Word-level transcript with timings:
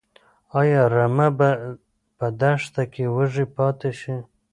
ايا 0.59 0.83
رمه 0.93 1.27
به 1.37 1.49
په 2.17 2.25
دښته 2.41 2.83
کې 2.93 3.05
وږي 3.15 3.45
پاتې 3.55 3.91
شي؟ 3.99 4.15